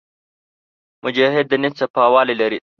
مجاهد 1.05 1.45
د 1.49 1.53
نیت 1.61 1.73
صفاوالی 1.81 2.35
لري. 2.41 2.59